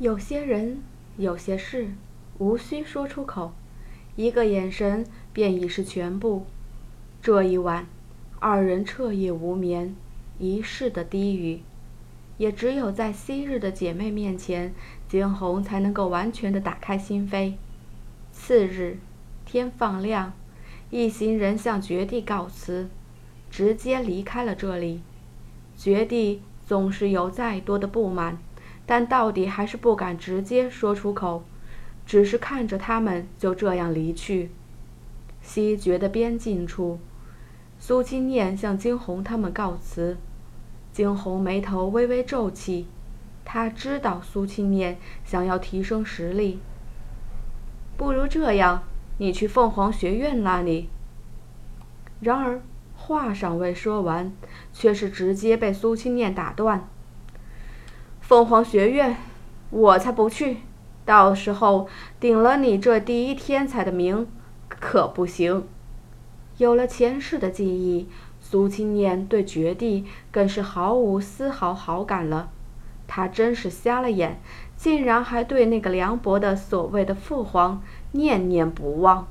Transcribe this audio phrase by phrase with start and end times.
[0.00, 0.82] 有些人，
[1.16, 1.92] 有些事，
[2.38, 3.52] 无需说出口，
[4.16, 6.46] 一个眼神便已是全部。
[7.22, 7.86] 这一晚，
[8.40, 9.94] 二人彻夜无眠，
[10.40, 11.60] 一世的低语。
[12.38, 14.74] 也只有在昔日的姐妹面前，
[15.08, 17.54] 惊鸿才能够完全的打开心扉。
[18.32, 18.98] 次日，
[19.46, 20.32] 天放亮，
[20.90, 22.88] 一行人向绝地告辞，
[23.48, 25.02] 直接离开了这里。
[25.76, 28.38] 绝地总是有再多的不满，
[28.86, 31.44] 但到底还是不敢直接说出口，
[32.04, 34.50] 只是看着他们就这样离去。
[35.40, 36.98] 西绝的边境处。
[37.78, 40.16] 苏清念向惊鸿他们告辞，
[40.92, 42.86] 惊鸿眉头微微皱起，
[43.44, 46.60] 他知道苏清念想要提升实力。
[47.96, 48.84] 不如这样，
[49.18, 50.88] 你去凤凰学院那里。
[52.20, 52.62] 然而
[52.96, 54.32] 话尚未说完，
[54.72, 56.88] 却是直接被苏清念打断。
[58.26, 59.18] 凤凰学院，
[59.68, 60.56] 我才不去！
[61.04, 61.86] 到时候
[62.18, 64.26] 顶了你这第一天才的名，
[64.66, 65.68] 可不行。
[66.56, 68.08] 有了前世的记忆，
[68.40, 72.48] 苏青念对绝地更是毫无丝毫好感了。
[73.06, 74.40] 他真是瞎了眼，
[74.74, 77.82] 竟然还对那个凉薄的所谓的父皇
[78.12, 79.28] 念念不忘。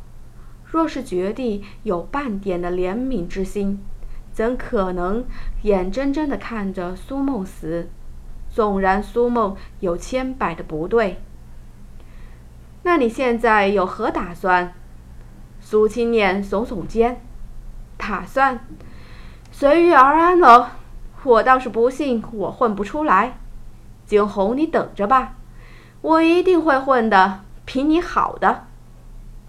[0.63, 3.79] 若是绝地有半点的怜悯之心，
[4.31, 5.25] 怎可能
[5.63, 7.89] 眼睁睁地看着苏梦死？
[8.53, 11.19] 纵然苏梦有千百的不对，
[12.83, 14.73] 那你现在有何打算？
[15.59, 17.21] 苏青念耸耸肩，
[17.97, 18.63] 打算
[19.51, 20.67] 随遇而安喽。
[21.23, 23.37] 我倒是不信我混不出来。
[24.05, 25.35] 景洪，你等着吧，
[26.01, 28.67] 我一定会混的比你好的。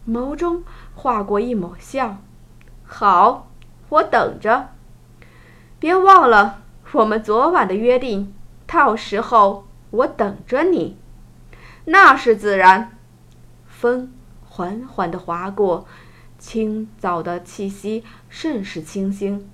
[0.08, 0.62] 眸中
[0.94, 2.16] 划过一抹笑。
[2.84, 3.48] 好，
[3.88, 4.68] 我等着。
[5.78, 8.33] 别忘了我们昨晚的约定，
[8.66, 10.96] 到时候我等着你。
[11.86, 12.96] 那是自然。
[13.66, 14.12] 风
[14.44, 15.86] 缓缓地划过。
[16.36, 19.48] 清早的气息甚是清新。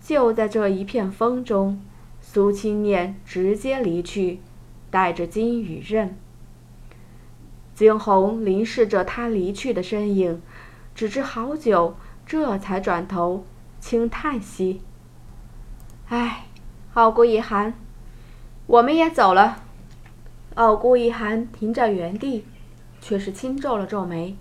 [0.00, 1.82] 就在这一片风中，
[2.20, 4.40] 苏清念直接离去，
[4.90, 6.18] 带着金羽刃。
[7.74, 10.42] 惊鸿凝视着他离去的身影，
[10.94, 11.96] 只知好久，
[12.26, 13.46] 这才转头
[13.80, 14.82] 轻叹息
[16.08, 16.44] ：“唉，
[16.94, 17.72] 傲孤一寒，
[18.68, 19.62] 我们也走了。”
[20.54, 22.44] 傲孤一寒停在原地，
[23.00, 24.36] 却是轻皱了皱眉。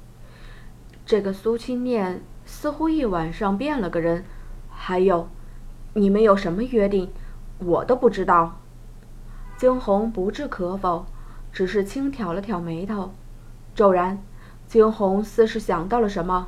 [1.05, 4.25] 这个苏清念似乎一晚上变了个人。
[4.69, 5.29] 还有，
[5.93, 7.11] 你们有什么约定，
[7.59, 8.59] 我都不知道。
[9.55, 11.05] 惊鸿不置可否，
[11.51, 13.11] 只是轻挑了挑眉头。
[13.73, 14.21] 骤然，
[14.67, 16.47] 惊鸿似是想到了什么。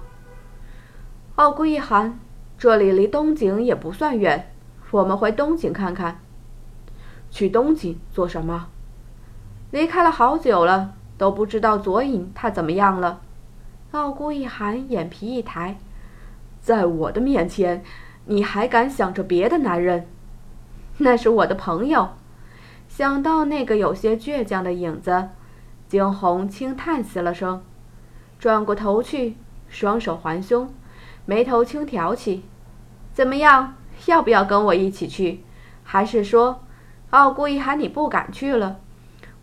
[1.35, 2.19] 傲孤一寒，
[2.57, 4.51] 这里离东景也不算远，
[4.91, 6.19] 我们回东景看看。
[7.31, 8.67] 去东京做什么？
[9.71, 13.21] 离开了好久了，都不知道左影他怎么样了。
[13.91, 15.77] 傲孤一寒眼皮一抬，
[16.61, 17.83] 在我的面前，
[18.25, 20.07] 你还敢想着别的男人？
[20.97, 22.09] 那是我的朋友。
[22.87, 25.29] 想到那个有些倔强的影子，
[25.87, 27.61] 惊鸿轻叹息了声，
[28.39, 30.73] 转过头去，双手环胸，
[31.25, 32.43] 眉头轻挑起。
[33.13, 33.75] 怎么样？
[34.07, 35.43] 要不要跟我一起去？
[35.83, 36.61] 还是说，
[37.11, 38.77] 傲孤一寒你不敢去了？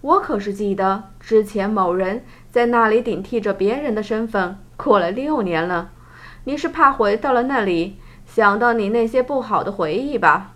[0.00, 2.24] 我可是记得之前某人。
[2.48, 5.90] 在那里顶替着别人的身份过了六年了，
[6.44, 10.52] 你是怕回到了那里想到你那些不好的回忆吧？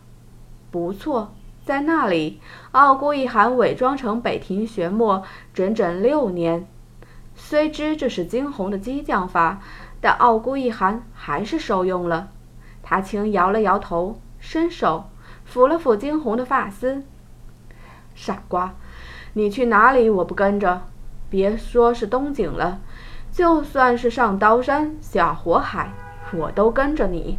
[0.70, 2.40] 不错，在那里，
[2.70, 5.22] 傲孤一寒伪装成北庭玄墨
[5.52, 6.66] 整整六年。
[7.34, 9.60] 虽知这是惊鸿的激将法，
[10.00, 12.28] 但傲孤一寒还是受用了。
[12.82, 15.09] 他轻摇了摇头，伸手
[15.52, 17.02] 抚了抚惊鸿的发丝。
[18.14, 18.74] 傻瓜，
[19.32, 20.82] 你去哪里我不跟着。
[21.28, 22.80] 别说是东景了，
[23.30, 25.92] 就算是上刀山下火海，
[26.32, 27.38] 我都跟着你。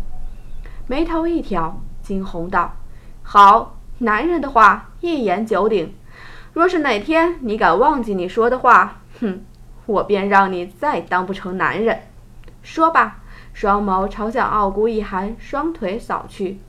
[0.88, 2.74] 眉头一挑，惊鸿道
[3.22, 5.94] ：“好，男人的话一言九鼎。
[6.54, 9.44] 若是哪天你敢忘记你说的话，哼，
[9.86, 12.02] 我便让你再当不成男人。”
[12.64, 13.18] 说罢，
[13.54, 16.60] 双眸朝向傲孤一寒双腿扫去。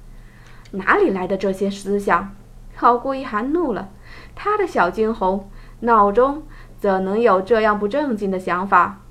[0.73, 2.35] 哪里来的这些思想？
[2.75, 3.91] 好，顾一寒怒了，
[4.35, 5.49] 他的小惊鸿
[5.81, 6.43] 脑中。
[6.79, 9.03] 怎能有这样不正经的想法？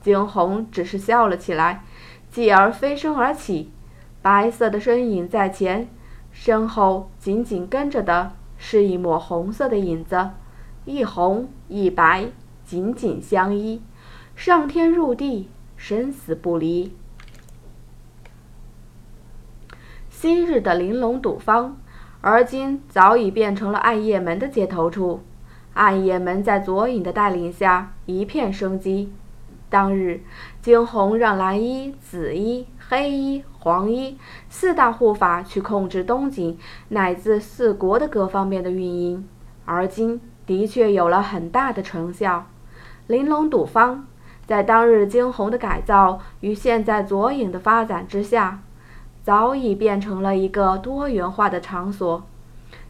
[0.00, 1.82] 惊鸿只是笑了起来，
[2.30, 3.72] 继而飞身而起，
[4.22, 5.88] 白色的身影在前，
[6.30, 10.30] 身后紧紧跟着的是一抹红色的影子，
[10.84, 12.26] 一红一白，
[12.64, 13.82] 紧紧相依，
[14.36, 16.94] 上天入地，生死不离。
[20.22, 21.76] 昔日的玲珑赌坊，
[22.20, 25.20] 而今早已变成了暗夜门的接头处。
[25.74, 29.12] 暗夜门在左影的带领下一片生机。
[29.68, 30.20] 当日，
[30.60, 34.16] 惊鸿让蓝衣、紫衣、黑衣、黄衣
[34.48, 36.56] 四大护法去控制东景
[36.90, 39.28] 乃至四国的各方面的运营，
[39.64, 42.46] 而今的确有了很大的成效。
[43.08, 44.06] 玲珑赌坊
[44.46, 48.60] 在当日惊鸿的改造与现在左影的发展之下，
[49.22, 52.24] 早已变成了一个多元化的场所。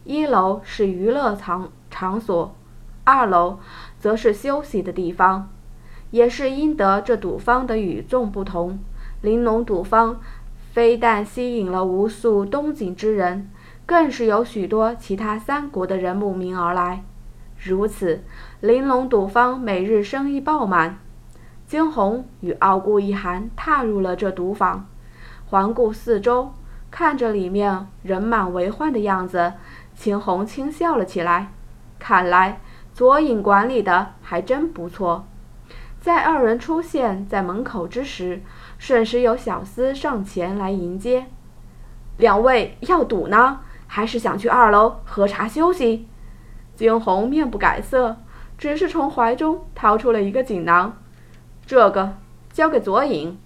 [0.04, 2.54] 一楼是娱乐场场所，
[3.04, 3.58] 二楼
[3.98, 5.48] 则是休息的地方。
[6.10, 8.78] 也是因得这赌坊的与众不同，
[9.22, 10.20] 玲珑赌坊
[10.72, 13.48] 非但吸引了无数东景之人，
[13.86, 17.04] 更是有许多其他三国的人慕名而来。
[17.56, 18.24] 如此，
[18.60, 20.98] 玲珑赌坊每日生意爆满。
[21.66, 24.86] 惊鸿与傲孤一寒踏入了这赌坊，
[25.52, 26.54] 环顾四周，
[26.90, 29.52] 看着里面人满为患的样子，
[29.94, 31.52] 惊鸿轻笑了起来。
[31.98, 32.62] 看来
[32.94, 35.26] 左影管理的还真不错。
[36.00, 38.40] 在二人出现在门口之时，
[38.78, 41.26] 瞬时有小厮上前来迎接。
[42.16, 46.08] 两位要赌呢，还是想去二楼喝茶休息？
[46.74, 48.16] 惊鸿面不改色，
[48.56, 50.96] 只是从怀中掏出了一个锦囊，
[51.66, 52.16] 这个
[52.50, 53.38] 交给左影。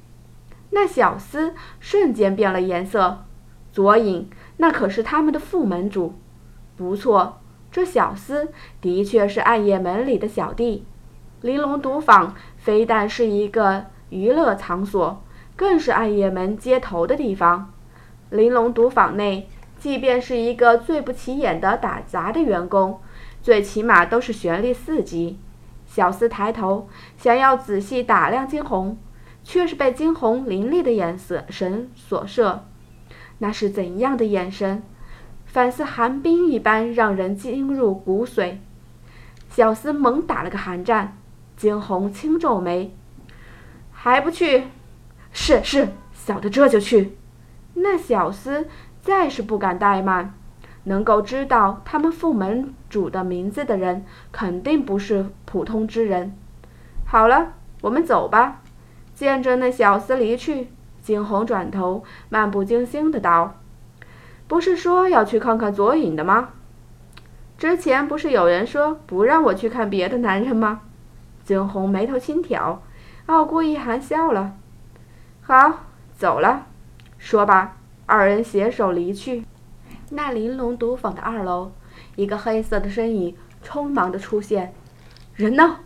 [0.76, 3.24] 那小厮瞬间变了颜色。
[3.72, 4.28] 左影，
[4.58, 6.12] 那可是他们的副门主。
[6.76, 7.40] 不错，
[7.72, 8.48] 这小厮
[8.82, 10.84] 的确是暗夜门里的小弟。
[11.40, 15.24] 玲珑赌坊非但是一个娱乐场所，
[15.56, 17.72] 更是暗夜门接头的地方。
[18.28, 19.48] 玲珑赌坊内，
[19.78, 23.00] 即便是一个最不起眼的打杂的员工，
[23.40, 25.38] 最起码都是玄力四级。
[25.86, 26.86] 小厮抬头
[27.16, 28.98] 想要仔细打量惊鸿，
[29.48, 32.64] 却是被惊鸿凌厉的眼色神所摄。
[33.38, 34.82] 那是怎样的眼神？
[35.44, 38.56] 反似寒冰一般，让人惊入骨髓。
[39.48, 41.16] 小厮猛打了个寒战。
[41.56, 42.92] 惊鸿轻皱眉，
[43.90, 44.64] 还不去？
[45.32, 47.16] 是是，小的这就去。
[47.74, 48.66] 那小厮
[49.00, 50.34] 再是不敢怠慢，
[50.84, 56.36] 能够知道他们副门主的名字的人，肯定不是普通之人。
[57.06, 58.60] 好了，我们走吧。
[59.16, 60.68] 见着那小厮离去，
[61.00, 63.54] 惊鸿转头，漫不经心的道
[64.46, 66.50] ：“不是说要去看看左影的吗？
[67.56, 70.82] 之前不是有人说不让我去看别的男人吗？”
[71.42, 72.82] 惊鸿眉头轻挑，
[73.24, 74.52] 傲孤一寒笑了。
[75.40, 76.66] 好，走了。
[77.16, 79.46] 说罢，二人携手离去。
[80.10, 81.72] 那玲珑赌坊的二楼，
[82.16, 83.34] 一个黑色的身影
[83.64, 84.74] 匆忙的出现。
[85.34, 85.78] 人呢？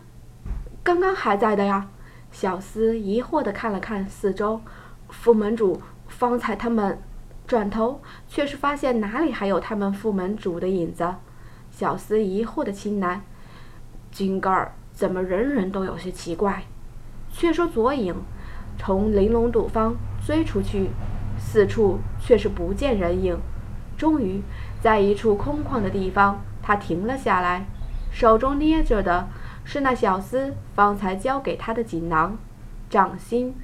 [0.83, 1.87] 刚刚还在的呀。
[2.31, 4.61] 小厮疑惑的看了看四周，
[5.09, 6.99] 副门主方才他们
[7.45, 11.15] 转头，却是发现哪里还有他们副门主的影子。
[11.69, 13.19] 小厮疑惑的轻喃
[14.11, 16.63] ：“金盖儿。”怎么人人都有些奇怪？
[17.31, 18.13] 却说左影
[18.77, 20.89] 从玲珑赌坊追出去，
[21.39, 23.39] 四处却是不见人影。
[23.97, 24.41] 终于
[24.81, 27.65] 在一处空旷的地方，他停了下来，
[28.11, 29.27] 手中捏着的
[29.71, 32.37] 是那小厮方才交给他的锦囊，
[32.89, 33.55] 掌心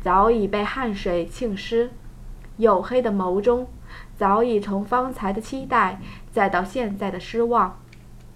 [0.00, 1.90] 早已被汗水浸湿，
[2.58, 3.68] 黝黑的眸中
[4.16, 6.00] 早已从方才的期待，
[6.32, 7.78] 再到现在的失望。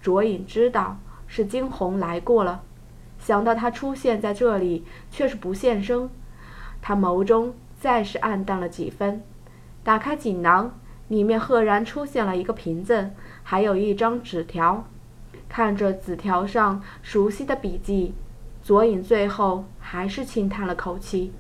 [0.03, 0.99] 卓影知道。
[1.27, 2.61] 是惊鸿来过了，
[3.19, 6.11] 想到他出现在这里却是不现身，
[6.83, 9.23] 他眸中再是暗淡了几分。
[9.83, 10.79] 打开锦囊，
[11.09, 13.13] 里面赫然出现了一个瓶子，
[13.43, 14.85] 还有一张纸条。
[15.49, 18.15] 看着纸条上熟悉的笔迹，
[18.63, 21.33] 左影最后还是轻叹了口气。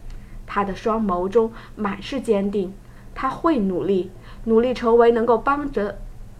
[0.46, 2.74] 他的双眸中满是坚定，
[3.14, 4.10] 他会努力，
[4.44, 5.98] 努力成为能够帮着，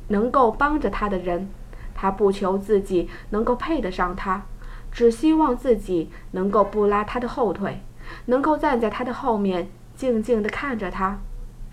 [0.09, 1.49] 能够帮着他的人。
[1.95, 4.45] 他不求自己能够配得上他，
[4.93, 7.81] 只希望自己能够不拉他的后腿，
[8.27, 11.21] 能够站在他的后面，静静地看着他，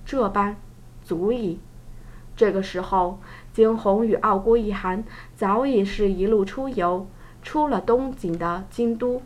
[0.06, 0.56] 这般
[1.04, 1.60] 足矣。
[2.36, 3.20] 这个时候，
[3.54, 5.04] 惊鸿与傲孤一寒
[5.36, 7.08] 早已是一路出游，
[7.44, 9.22] 出了东京的京都。